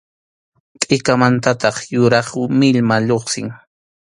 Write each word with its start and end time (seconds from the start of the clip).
Tʼikanmantataq 0.81 1.77
yuraq 1.93 2.29
millwa 2.59 2.97
lluqsin. 3.07 3.47